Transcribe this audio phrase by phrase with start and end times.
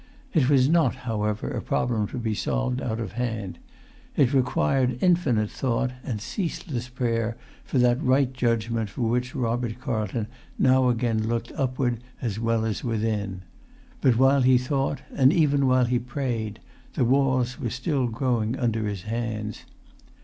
[0.33, 3.59] It was not, however, a problem to be solved out of hand.
[4.17, 10.25] It required infinite thought, and ceaseless prayer for that right judgment for which Robert Carlton
[10.57, 13.43] now again looked upward as well as within.
[14.01, 16.61] But while he thought, and even while he prayed,
[16.95, 19.65] the walls were still growing under his hands.